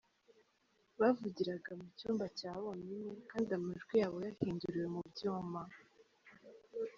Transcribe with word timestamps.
Bavugiraga 0.99 1.71
mu 1.79 1.87
cyumba 1.97 2.25
cya 2.37 2.51
bonyine 2.61 3.11
kandi 3.29 3.49
amajwi 3.57 3.93
yabo 4.01 4.17
yahinduriwe 4.25 4.87
mu 4.95 5.01
byuma. 5.09 5.61